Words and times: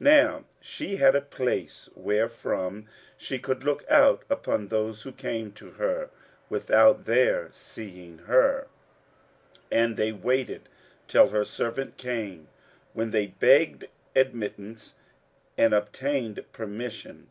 Now 0.00 0.44
she 0.60 0.96
had 0.96 1.16
a 1.16 1.22
place 1.22 1.88
wherefrom 1.94 2.86
she 3.16 3.38
could 3.38 3.64
look 3.64 3.86
out 3.88 4.22
upon 4.28 4.68
those 4.68 5.00
who 5.00 5.12
came 5.12 5.50
to 5.52 5.70
her, 5.70 6.10
without 6.50 7.06
their 7.06 7.48
seeing 7.54 8.18
her; 8.26 8.66
and 9.72 9.96
they 9.96 10.12
waited 10.12 10.68
till 11.06 11.28
her 11.30 11.42
servant 11.42 11.96
came, 11.96 12.48
when 12.92 13.12
they 13.12 13.28
begged 13.28 13.86
admittance 14.14 14.94
and 15.56 15.72
obtained 15.72 16.44
permission. 16.52 17.28